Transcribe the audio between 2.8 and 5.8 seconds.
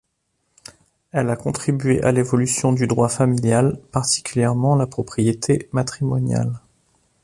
droit familial, particulièrement la propriété